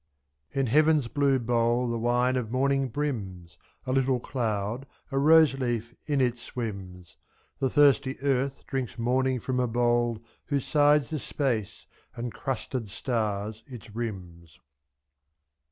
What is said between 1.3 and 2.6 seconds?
bowl the wine of